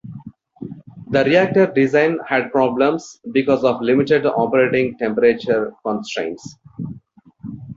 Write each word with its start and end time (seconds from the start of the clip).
The 1.11 1.23
reactor 1.25 1.67
design 1.67 2.17
had 2.27 2.51
problems 2.51 3.19
because 3.33 3.63
of 3.63 3.83
limited 3.83 4.25
operating 4.25 4.97
temperature 4.97 5.73
constraints. 5.85 6.55